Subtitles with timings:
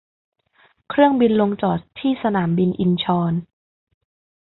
[0.89, 3.33] เครื่องบินลงจอดที่สนามบินอินชอน